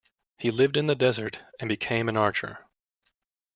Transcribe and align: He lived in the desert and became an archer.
He 0.39 0.49
lived 0.49 0.77
in 0.77 0.87
the 0.87 0.95
desert 0.95 1.43
and 1.59 1.69
became 1.69 2.09
an 2.09 2.17
archer. 2.17 2.65